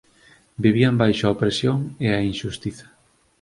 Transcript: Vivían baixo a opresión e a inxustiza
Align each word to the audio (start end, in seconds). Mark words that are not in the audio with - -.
Vivían 0.65 0.95
baixo 1.01 1.23
a 1.25 1.33
opresión 1.35 1.77
e 2.05 2.07
a 2.17 2.19
inxustiza 2.31 2.87